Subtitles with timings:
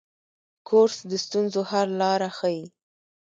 [0.67, 2.63] کورس د ستونزو حل لاره ښيي.